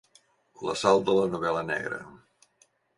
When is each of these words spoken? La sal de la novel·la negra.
La 0.69 0.75
sal 0.85 1.05
de 1.11 1.17
la 1.19 1.29
novel·la 1.37 1.65
negra. 1.71 2.05